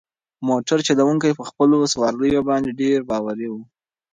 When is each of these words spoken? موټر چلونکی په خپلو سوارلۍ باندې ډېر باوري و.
موټر 0.47 0.77
چلونکی 0.87 1.31
په 1.39 1.43
خپلو 1.49 1.77
سوارلۍ 1.93 2.31
باندې 2.49 2.77
ډېر 2.81 2.99
باوري 3.09 3.47
و. 3.51 3.55